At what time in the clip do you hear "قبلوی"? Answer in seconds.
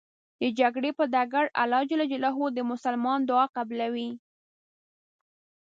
3.57-4.09